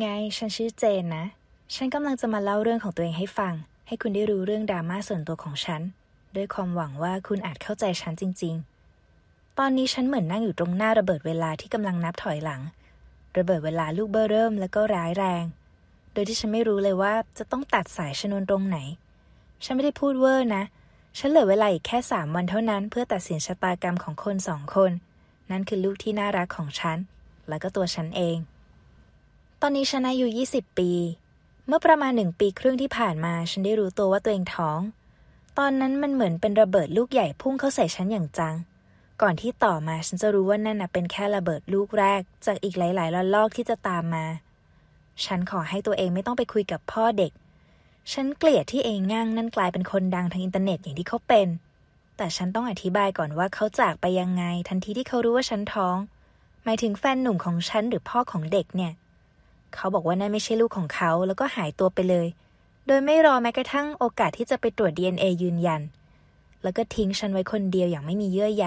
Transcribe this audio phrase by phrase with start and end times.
[0.00, 0.06] ไง
[0.36, 1.24] ฉันชื่อเจนนะ
[1.74, 3.54] ฉันกำลังจะมาเล่าเรื่องของตัวเองให้ฟัง
[3.86, 5.82] ให้คุณได้รู้เรื่องดราม่าส่วนตัวของฉัน
[6.36, 8.54] ด้วยความหวังว่าคุณอาจเข้าใจฉันจริง
[9.06, 12.60] ๆ ตอนนี้ฉันเหมือนนั่งอยู่ตรงหน้าระเบิดเวลาที่กำลังนับถอยหลัง
[13.36, 15.44] ระเบิดเวลาลูกเบ้อเริ่มแล้วก็ร้ายแรง
[16.12, 18.78] โดยที่ฉันไม่รู้เลยว่าจะต้องตัดสายชนวนตรงไหน
[19.64, 20.64] ฉันไม่ได้พูดเวอร์นะ
[21.18, 24.92] ฉันเหลือเวลาอีกแค่สามวันเท่านั้น เพื่อตัดสินชะตากรรมของคนสองคน
[25.50, 26.98] นั่นคือลูกที่น่ารักของฉัน
[27.48, 28.38] แล้วก็ตัวฉันเอง
[29.64, 30.90] ตอนนี้ฉันอายุ20 ปี
[31.66, 34.80] เมื่อประมาณหนึ่งปีครึ่งที่ผ่านมา ฉันได้รู้ตัวว่าตัวเองท้อง
[35.58, 38.54] ตอนนั้นมันเหมือนเป็นระเบิดลูกใหญ่พุ่งเข้าใส่ฉันอย่างจัง
[39.22, 44.26] ก่อนที่ต่อมาฉันจะรู้ว่านั่นนะเป็นแค่ระเบิดลูกแรก จากอีกหลายๆระลอกที่จะตามมา
[45.24, 47.32] ฉันขอให้ตัวเองไม่ต้องไปคุยกับพ่อเด็ก
[48.12, 51.48] ฉันเกลียดที่เองง่างนั่นกลายเป็นคนดังทางอินเทอร์เน็ตอย่างที่เขาเป็น
[52.16, 55.96] แต่ฉันต้องอธิบายก่อนว่าเขาจากไปยังไง ทันทีที่เขารู้ว่าฉันท้อง
[56.64, 58.92] หมายถึงแฟนหนุ่มของฉันหรือพ่อของเด็กเนี่ย
[59.74, 62.26] เขาบอกว่านั่นไม่ใช่ลูกของเขาแล้วก็หายตัวไปเลย
[62.86, 65.80] โดยไม่รอแม้กระทั่งโอกาสที่จะไปตรวจ DNA ยืนยัน
[66.62, 68.66] แล้วก็ทิ้งฉันไว้คนเดียวอย่างไม่มีเยื่อใย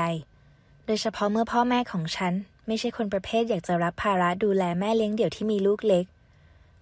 [0.85, 2.33] โดยเฉพาะเมื่อพ่อแม่ของฉัน
[2.67, 6.05] ไม่ใช่คนประเภทอยากจะรับภาระดูแลแม่เลี้ยงเดี่ยวที่มีลูกเล็ก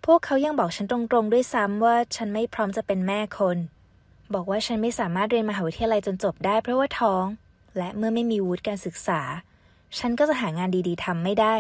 [0.06, 3.58] พวกเขายังบอกฉันตรงๆด้วยซ้ำว่าฉันไม่พร้อมจะเป็นแม่คน
[4.34, 7.26] บอกว่าฉันไม่สามารถเรียนมหาวิทยาลัยจนจบได้เพราะว่าท้อง
[7.78, 9.22] และเมื่อไม่มีวุฒิการศึกษา
[10.00, 11.56] ฉันก็จะหางานดีๆทำไม่ได้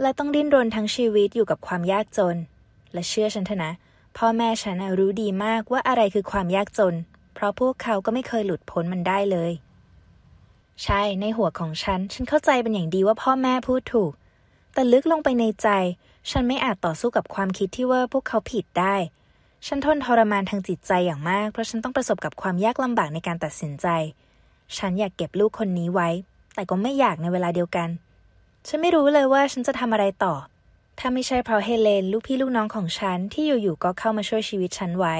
[0.00, 2.36] และต้องดิ้นรนทั้งชีวิตอยู่กับความยากจน
[2.92, 3.72] และเชื่อฉันเถอะนะ
[4.16, 6.94] พ่อแม่ฉันรู้ดีมากว่าอะไรคือความยากจน
[7.34, 9.52] เพราะพวกเขาก็ไม่เคยหลุดพ้นมันได้เลย
[10.84, 14.12] ใช่ในหัวของฉัน ฉันเข้าใจเป็นอย่างดีว่าพ่อแม่พูดถูก
[14.74, 15.68] แต่ลึกลงไปในใจ
[16.30, 18.96] ฉันไม่อาจต่อสู้กับความคิดที่ว่าพวกเขาผิดได้
[19.66, 23.86] ฉันทนทรมานทางจิตใจอย่างมาก เพราะฉันต้องประสบกับความยากลำบากในการตัดสินใจ
[24.76, 26.08] ฉันอยากเก็บลูกคนนี้ไว้
[26.54, 27.88] แต่ก็ไม่อยากในเวลาเดียวกัน
[28.66, 30.34] ฉันไม่รู้เลยว่าฉันจะทำอะไรต่อ
[30.98, 35.16] ถ้าไม่ใช่เพราะเฮเลน ลูกพี่ลูกน้องของฉันที่อยู่ๆก็เข้ามาช่วยชีวิตฉันไว้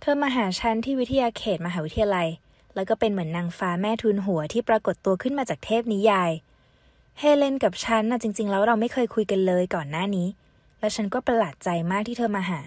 [0.00, 2.28] เธอมาหาฉันที่วิทยาเขตมหาวิทยาลัย
[2.74, 6.30] แล้วก็เป็นเหมือนนางฟ้าแม่ทุนหัวที่ปรากฏตัวขึ้นมาจากเทพนิยาย
[7.18, 10.28] เฮเลนกับฉันน่ะจริง ๆ แล้วเราไม่เคยคุยกันเลยก่อนหน้านี้
[10.80, 12.60] และฉันก็ประหลาดใจมากที่เธอมาหา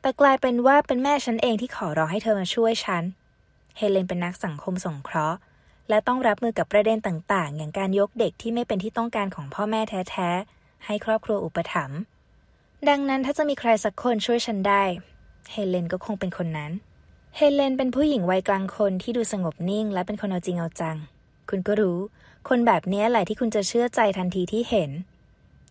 [0.00, 3.02] แต่กลายเป็นว่าเป็นแม่ฉันเองที่ขอร้องให้เธอมาช่วยฉัน
[3.76, 5.38] เฮเลนเป็นนักสังคมสงเคราะห์
[5.88, 11.98] และต้องรับมือกับประเด็นต่างๆ อย่างการยกเด็กที่ไม่เป็นที่ต้องการของพ่อแม่แท้ๆ ให้ครอบครัวอุปถัมภ์
[12.88, 14.82] ดังนั้นถ้าจะมีใครสักคนช่วยฉันได้
[15.52, 16.72] เฮเลนก็คงเป็นคนนั้น
[17.36, 20.96] เฮเลนเป็นผู้หญิงวัยกลางคนที่ดูสงบนิ่ง และเป็นคนเอาจริงเอาจัง
[21.48, 21.98] คุณก็รู้
[22.48, 24.90] คนแบบนี้แหละที่คุณจะเชื่อใจทันทีที่เห็น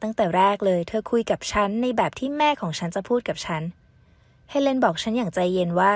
[0.02, 3.64] ตั้งแต่แรกเลยเธอคุยกับฉันในแบบที่แม่ของฉันจะพูดกับฉัน
[4.50, 5.92] เฮเลนบอกฉันอย่างใจเย็นว่า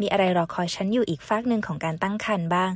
[0.00, 2.70] มีอะไรรอคอยฉันอยู่อีกฟากหนึ่งของการตั้งครรภ์บ้าง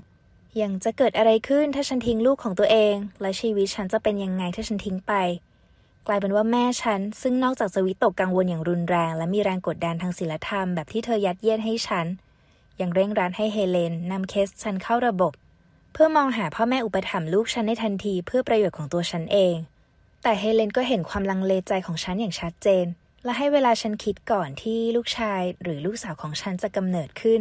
[0.59, 5.13] ยังจะเกิดอะไรขึ้นถ้าฉันทิ้งลูกของตัวเอง และชีวิตฉันจะเป็นยังไงถ้าฉันทิ้งไป
[6.07, 12.07] กลายเป็นว่าแม่ฉัน ซึ่งนอกจากจะวิตกกังวลอย่างรุนแรง และมีแรงกดดันทางศีลธรรมแบบที่เธอยัดเยียดให้ฉัน
[12.81, 15.33] ยังเร่งรัดให้เฮเลนนำเคสฉันเข้าระบบ
[15.93, 19.57] เพื่อมองหาพ่อแม่อุปถัมภ์ลูกฉันในทันทีเพื่อประโยชน์ของตัวฉันเอง
[20.23, 22.87] แต่เฮเลนก็เห็นความลังเลใจของฉันอย่างชัดเจน
[23.25, 27.41] และให้เวลาฉันคิดก่อนที่ลูกชาย หรือลูกสาวของฉันจะกำเนิดขึ้น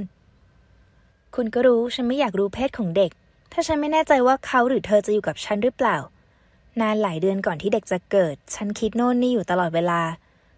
[1.35, 3.11] คุณก็รู้ฉันไม่อยากรู้เพศของเด็ก
[3.51, 5.97] ถ้าฉันไม่แน่ใจว่าเขาหรือเธอจะอยู่กับฉันหรือเปล่า
[6.81, 10.01] นานหลายเดือนก่อนที่เด็กจะเกิด ฉันคิดโน่นนี่อยู่ตลอดเวลา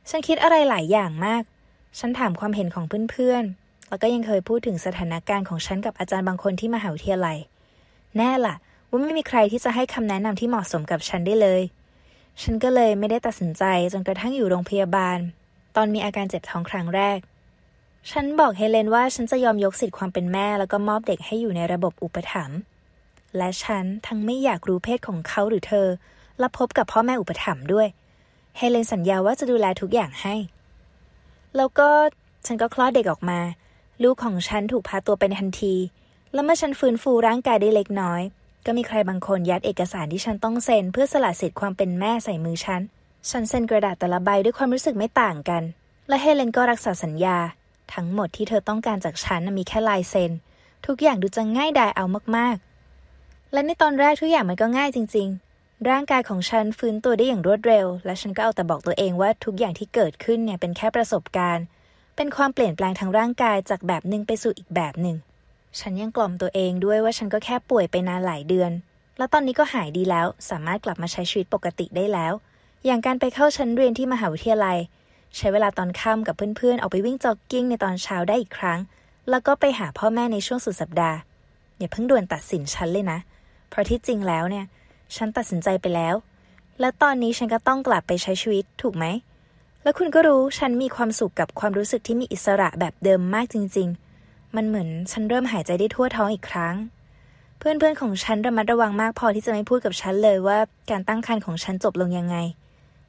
[0.10, 1.44] ฉันคิดอะไรหลายอย่างมาก
[2.00, 7.38] ฉันถามความเห็นของเพื่อนๆ แล้วก็ยังเคยพูดถึงสถานการณ์ของฉันกับอาจารย์บางคนที่มหาวิทยาลัย
[8.18, 8.56] แน่ล่ะ
[8.90, 11.62] ว่าไม่มีใครที่จะให้คำแนะนำที่เหมาะสมกับฉันได้เลย
[12.42, 15.18] ฉันก็เลยไม่ได้ตัดสินใจจนกระทั่งอยู่โรงพยาบาล
[15.76, 17.20] ตอนมีอาการเจ็บท้องครั้งแรก
[18.10, 22.60] ฉันบอกเฮเลนว่าฉันจะยอมยกสิทธิ์ความเป็นแม่ แล้วก็มอบเด็กให้อยู่ในระบบอุปถัมภ์
[23.38, 25.88] และฉันทั้งไม่อยากรู้เพศของเขาหรือเธอ
[26.40, 27.88] และพบกับพ่อแม่อุปถัมภ์ด้วย
[28.58, 30.36] เฮเลนสัญญาว่าจะดูแลทุกอย่างให้
[31.58, 31.90] แล้วก็
[32.46, 33.40] ฉันก็คลอดเด็กออกมา
[34.04, 35.76] ลูกของฉันถูกพาตัวไปในทันที
[36.34, 38.22] แล้วเมื่อฉันฟื้นฟูร่างกายได้เล็กน้อย
[38.66, 42.82] ก็มีใครบางคนยัดเอกสารที่ฉันต้องเซ็น เพื่อสละสิทธิ์ความเป็นแม่ใส่มือฉัน
[43.30, 45.64] ฉันเซ็นกระดาษแต่ละใบด้วยความรู้สึกไม่ต่างกัน
[46.08, 47.38] และเฮเลนก็รักษาสัญญา
[47.94, 50.32] ทั้งหมดที่เธอต้องการจากฉันมีแค่ลายเซ็น
[50.86, 52.06] ทุกอย่างดูจะง่ายดายเอา
[52.36, 61.66] มากๆ และในตอนแรกทุกอย่างมันก็ง่ายจริง ๆ ร่างกายของฉันฟื้นตัวได้อย่างรวดเร็ว และฉันก็เอาแต่บอกตัวเองว่าทุกอย่างที่เกิดขึ้นเนี่ยเป็นแค่ประสบการณ์
[62.16, 65.18] เป็นความเปลี่ยนแปลงทางร่างกายจากแบบหนึ่งไปสู่อีกแบบหนึ่ง
[65.80, 68.72] ฉันยังกล่อมตัวเองด้วยว่าฉันก็แค่ป่วยไปนานหลายเดือน
[69.18, 72.34] แล้วตอนนี้ก็หายดีแล้ว สามารถกลับมาใช้ชีวิตปกติได้แล้ว
[72.86, 74.78] อย่างการไปเข้าชั้นเรียนที่มหาวิทยาลัย
[75.38, 78.80] ใช้เวลาตอนค่ำกับเพื่อนๆ ออกไปวิ่งจ็อกกิ้งในตอนเช้าได้อีกครั้ง
[79.30, 81.18] แล้วก็ไปหาพ่อแม่ในช่วงสุดสัปดาห์
[81.78, 83.20] อย่าเพิ่งด่วนตัดสินฉันเลยนะ
[83.70, 84.66] เพราะที่จริงแล้วเนี่ย
[85.16, 86.16] ฉันตัดสินใจไปแล้ว
[86.80, 89.06] และตอนนี้ฉันก็ต้องกลับไปใช้ชีวิตถูกไหม
[89.84, 93.88] แล้วคุณก็รู้ฉันมีความสุขกับความรู้สึกที่มีอิสระแบบเดิมมากจริง
[94.24, 96.76] ๆ มันเหมือนฉันเริ่มหายใจได้ทั่วท้องอีกครั้ง
[97.58, 100.58] เพื่อนๆของฉันระมัดระวังมากพอที่จะไม่พูดกับฉันเลยว่า
[100.90, 102.36] การตั้งครรภ์ของฉันจบลงยังไง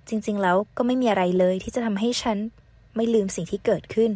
[0.09, 2.39] จริงๆ แล้วก็ไม่มีอะไรเลยที่จะทำให้ฉัน
[2.97, 4.11] ไม่ลืมสิ่งที่เกิดขึ้น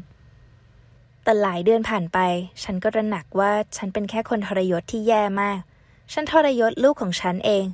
[1.22, 2.18] แต่หลายเดือนผ่านไป
[2.62, 5.58] ฉันก็ระหนักว่าฉันเป็นแค่คนทรยศที่แย่มาก
[6.12, 7.64] ฉันทรยศลูกของฉันเอง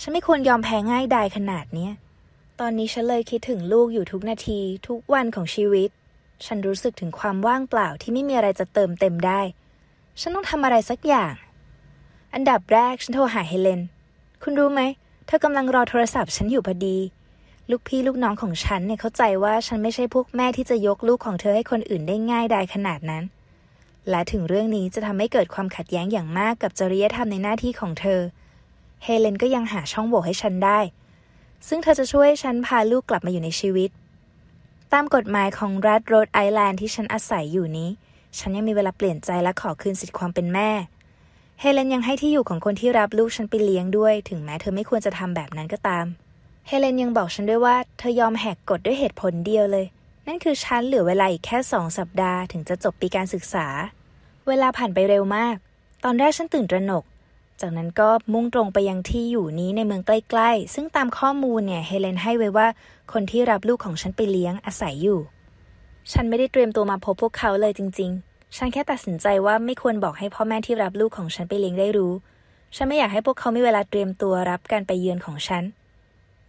[0.00, 1.88] ฉันไม่ควรยอมแพ้ง่ายดายขนาดเนี้
[2.60, 5.90] ตอนนี้ฉันเลยคิดถึงลูกอยู่ทุกนาที ทุกวันของชีวิต
[6.46, 9.40] ฉันรู้สึกถึงความว่างเปล่าที่ไม่มีอะไรจะเติมเต็มได้
[10.20, 11.34] ฉันต้องทำอะไรสักอย่าง
[12.34, 13.80] อันดับแรกฉันโทรหาเฮเลน
[14.42, 14.82] คุณรู้ไหม
[15.26, 16.96] เธอกำลังรอโทรศัพท์ฉันอยู่พอดี
[17.70, 23.24] ลูกพี่ลูกน้องของฉันเนี่ยเข้าใจว่าฉันไม่ใช่พวกแม่ที่จะยกลูกของเธอให้คนอื่นได้ง่ายดายขนาดนั้น
[24.10, 28.20] และถึงเรื่องนี้จะทำให้เกิดความขัดแย้งอย่างมากกับจริยธรรมในหน้าที่ของเธอ
[29.02, 30.78] เฮเลนก็ยังหาช่องโหว่ให้ฉันได้
[31.68, 33.90] ซึ่งเธอจะช่วยฉันพาลูกกลับมาอยู่ในชีวิต
[34.92, 37.90] ตามกฎหมายของรัฐโรดไอแลนด์ที่ฉันอาศัยอยู่นี้
[38.38, 40.70] ฉันยังมีเวลาเปลี่ยนใจและขอคืนสิทธิ์ความเป็นแม่
[41.60, 46.06] เฮเลนยังให้ที่อยู่ของคนที่รับลูกฉันไปเลี้ยงด้วย ถึงแม้เธอไม่ควรจะทำแบบนั้นก็ตาม
[46.68, 49.86] เฮเลนยังบอกฉันด้วยว่าเธอยอมแหกกฎด้วยเหตุผลเดียวเลย
[50.26, 53.66] นั่นคือฉันเหลือเวลาอีกแค่สองสัปดาห์ถึงจะจบปีการศึกษา
[54.48, 55.56] เวลาผ่านไปเร็วมาก
[56.04, 57.04] ตอนแรกฉันตื่นตระหนก
[57.60, 62.68] จากนั้นก็มุ่งตรงไปยังที่อยู่นี้ในเมืองใกล้ๆ ซึ่งตามข้อมูลเนี่ยเฮเลนให้ไว้ว่า
[63.12, 65.20] คนที่รับลูกของฉันไปเลี้ยงอาศัยอยู่
[66.12, 72.12] ฉันไม่ได้เตรียมตัวมาพบพวกเขาเลยจริง ๆ ฉันแค่ตัดสินใจว่าไม่ควรบอกให้พ่อแม่ที่รับลูกของฉันไปเลี้ยงได้รู้
[72.76, 75.64] ฉันไม่อยากให้พวกเขามีเวลาเตรียมตัวรับการไปเยือนของฉัน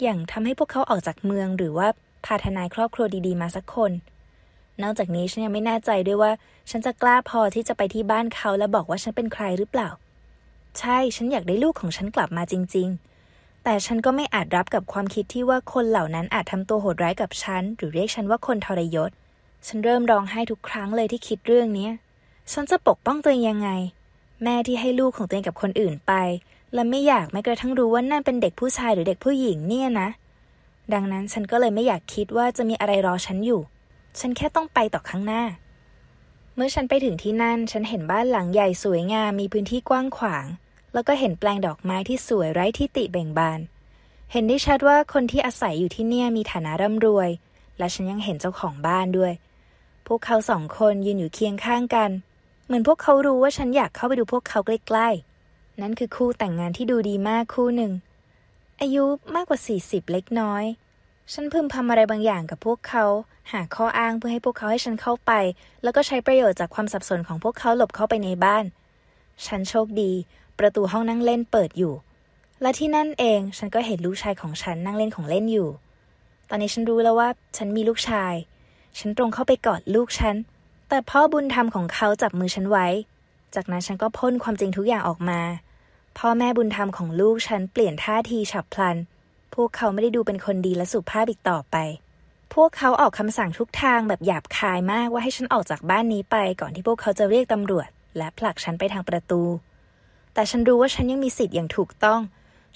[0.01, 1.87] อย่างทำให้พวกเขาออกจากเมืองหรือว่า
[2.25, 3.91] พาทนายครอบครัวดีๆ มาสักคน
[4.83, 6.31] นอกจากนี้ฉันยังไม่แน่ใจด้วยว่า
[6.69, 9.89] ฉันจะกล้าพอที่จะไปที่บ้านเขาและบอกว่าฉันเป็นใครหรือเปล่า
[10.79, 12.87] ใช่ฉันอยากได้ลูกของฉันกลับมาจริง
[13.27, 19.11] ๆ แต่ฉันก็ไม่อาจรับกับความคิดที่ว่าคนเหล่านั้นอาจทำตัวโหดร้ายกับฉัน หรือเรียกฉันว่าคนทรยศ
[19.67, 21.89] ฉันเริ่มร้องไห้ทุกครั้งเลยที่คิดเรื่องนี้
[22.53, 23.69] ฉันจะปกป้องตัวเองยังไง
[24.43, 26.13] แม่ที่ให้ลูกของตัวเองกับคนอื่นไป
[26.73, 30.09] และไม่อยากแม้กระทั่งรู้ว่านั่นเป็นเด็กผู้ชายหรือเด็กผู้หญิงเนี่ยนะ
[30.93, 33.61] ดังนั้นฉันก็เลยไม่อยากคิดว่าจะมีอะไรรอฉันอยู่
[34.19, 35.43] ฉันแค่ต้องไปต่อข้างหน้า
[36.55, 40.45] เมื่อฉันไปถึงที่นั่น ฉันเห็นบ้านหลังใหญ่สวยงาม มีพื้นที่กว้างขวาง
[40.93, 43.59] แล้วก็เห็นแปลงดอกไม้ที่สวยไร้ที่ติเบ่งบาน
[44.31, 47.29] เห็นได้ชัดว่าคนที่อาศัยอยู่ที่เนี่ยมีฐานะร่ำรวย
[47.77, 49.33] และฉันยังเห็นเจ้าของบ้านด้วย
[50.07, 52.09] พวกเขาสองคนยืนอยู่เคียงข้างกัน
[52.65, 55.36] เหมือนพวกเขารู้ว่าฉันอยากเข้าไปดูพวกเขาใกล้ๆ
[55.81, 57.91] นั่นคือคู่แต่งงานที่ดูดีมากคู่หนึ่ง
[58.81, 60.63] อายุมากกว่า 40 เล็กน้อย
[61.33, 63.05] ฉันพึมพำอะไรบางอย่างกับพวกเขา
[63.51, 65.31] หาข้ออ้างเพื่อให้พวกเขาให้ฉันเข้าไป
[65.83, 68.63] แล้วก็ใช้ประโยชน์จากความสับสนของพวกเขาหลบเข้าไปในบ้าน
[69.45, 70.11] ฉันโชคดี
[70.59, 71.93] ประตูห้องนั่งเล่นเปิดอยู่
[72.61, 75.69] และที่นั่นเองฉันก็เห็นลูกชายของฉันนั่งเล่นของเล่นอยู่
[76.49, 78.33] ตอนนี้ฉันรู้แล้วว่าฉันมีลูกชาย
[78.99, 80.35] ฉันตรงเข้าไปกอดลูกฉัน
[80.89, 82.87] แต่พ่อบุญธรรมของเขาจับมือฉันไว้
[83.55, 85.39] จากนั้นฉันก็พ่นความจริงทุกอย่างออกมา
[86.21, 88.97] พ่อแม่บุญธรรมของลูกฉันเปลี่ยนท่าทีฉับพลัน
[89.55, 91.75] พวกเขาไม่ได้ดูเป็นคนดีและสุภาพอีกต่อไป
[92.53, 97.87] พวกเขาออกคำสั่งทุกทางแบบหยาบคายมากว่าให้ฉันออกจากบ้านนี้ไปก่อนที่พวกเขาจะเรียกตำรวจ
[98.17, 99.41] และผลักฉันไปทางประตู
[100.33, 102.21] แต่ฉันรู้ว่าฉันยังมีสิทธิ์อย่างถูกต้อง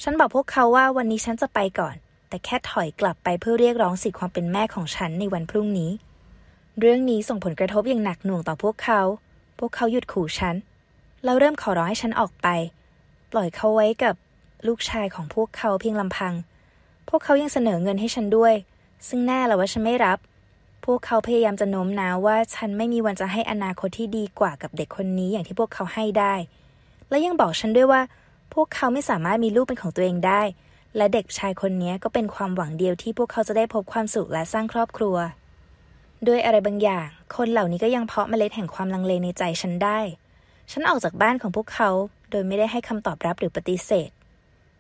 [0.04, 1.96] ฉันบอกพวกเขาว่าวันนี้ฉันจะไปก่อน
[2.30, 5.92] แต่แค่ถอยกลับไปเพื่อเรียกร้องสิทธิความเป็นแม่ของฉันในวันพรุ่งนี้
[6.80, 9.02] เรื่องนี้ส่งผลกระทบอย่างหนักหน่วงต่อพวกเขา
[9.60, 10.56] พวกเขาหยุดขู่ฉัน
[11.24, 12.48] แล้วเริ่มขอร้องให้ฉันออกไป
[13.32, 14.16] ปล่อยเขาไว้กับ
[14.68, 16.34] ลูกชายของพวกเขาเพียงลำพัง
[17.10, 18.54] พวกเขายังเสนอเงินให้ฉันด้วย
[19.08, 20.18] ซึ่งแน่ละว่าฉันไม่รับ
[20.86, 26.34] พวกเขาพยายามจะโน้มน้าวว่าฉันไม่มีวันจะให้อนาคตที่ดีกว่ากับเด็กคนนี้อย่างที่พวกเขาให้ได้
[27.10, 28.02] และยังบอกฉันด้วยว่า
[28.54, 30.42] พวกเขาไม่สามารถมีลูกเป็นของตัวเองได้
[30.98, 35.16] และเด็กชายคนนี้ก็เป็นความหวังเดียวที่พวกเขาจะได้พบความสุขและสร้างครอบครัว
[36.28, 40.00] ด้วยอะไรบางอย่าง คนเหล่านี้ก็ยังเพาะเมล็ดแห่งความลังเลในใจฉันได้
[40.72, 41.90] ฉันออกจากบ้านของพวกเขา
[42.32, 44.10] โดยไม่ได้ให้คำตอบรับหรือปฏิเสธ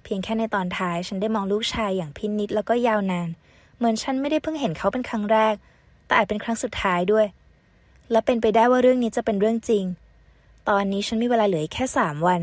[0.03, 3.29] เพียงแค่ในตอนท้ายฉันได้มองลูกชายอย่างพินิจแล้วก็ยาวนาน
[3.77, 5.55] เหมือนฉันไม่ได้เพิ่งเห็นเขาเป็นครั้งแรก
[6.05, 7.25] แต่อาจเป็นครั้งสุดท้ายด้วย
[8.11, 9.85] และเป็นไปได้ว่าเรื่องนี้จะเป็นเรื่องจริง
[10.69, 12.41] ตอนนี้ฉันมีเวลาเหลือแค่สามวัน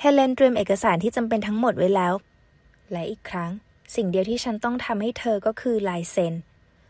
[0.00, 2.14] เฮเลนเตรียมเอกสารที่จำเป็นทั้งหมดไว้แล้ว
[2.92, 3.50] และอีกครั้ง
[3.94, 6.34] สิ่งเดียวที่ฉันต้องทำให้เธอก็คือลายเซ็น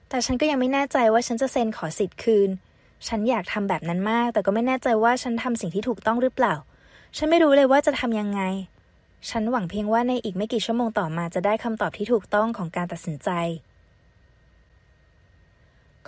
[0.09, 2.50] แต่ฉันก็ยังไม่แน่ใจว่าฉันจะเซ็นขอสิทธิ์คืน
[3.09, 6.54] ฉันอยากทำแบบนั้นมาก แต่ก็ไม่แน่ใจว่าฉันทำสิ่งที่ถูกต้องหรือเปล่า
[7.16, 8.42] ฉันไม่รู้เลยว่าจะทำยังไง
[9.31, 13.31] ฉันหวังเพียงว่าในอีกไม่กี่ชั่วโมงต่อมาจะได้คำตอบที่ถูกต้องของการตัดสินใจ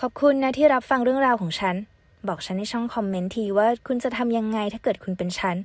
[0.01, 1.77] ขอบคุณนะที่รับฟังเรื่องราวของฉัน
[2.29, 5.57] บอกฉันในช่องคอมเมนต์ทีว่าคุณจะทำยังไงถ้าเกิดคุณเป็นฉัน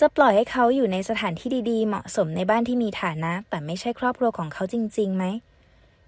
[0.00, 5.24] จะปล่อยให้เขาอยู่ในสถานที่ดีๆ เหมาะสมในบ้านที่มีฐานะ แต่ไม่ใช่ครอบครัวของเขาจริงๆไหม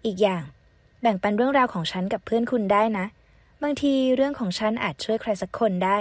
[0.04, 0.42] อีกอย่าง
[1.00, 3.06] แบ่งปันเรื่องราวของฉันกับเพื่อนคุณได้นะ
[3.62, 5.98] บางทีเรื่องของฉันอาจช่วยใครสักคนได้